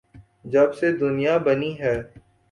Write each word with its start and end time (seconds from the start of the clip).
جب 0.45 0.73
سے 0.73 0.91
دنیا 0.97 1.37
بنی 1.37 1.71
ہے۔ 1.79 1.95